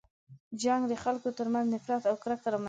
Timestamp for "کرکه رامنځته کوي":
2.23-2.59